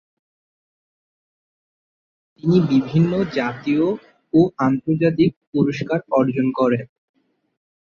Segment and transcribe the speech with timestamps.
[2.33, 3.85] তিনি বিভিন্ন জাতীয়
[4.33, 6.85] ও আন্তর্জাতিক পুরস্কার অর্জন করেন।